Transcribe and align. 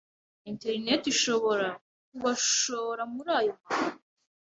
internet 0.51 1.01
ishobora 1.13 1.67
kubashora 2.07 3.01
muri 3.13 3.29
ayo 3.39 3.53
mahano 3.61 3.99